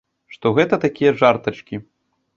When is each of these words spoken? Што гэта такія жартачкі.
Што 0.35 0.51
гэта 0.59 0.79
такія 0.87 1.11
жартачкі. 1.19 1.75